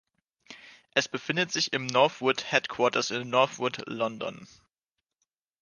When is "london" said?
3.87-4.47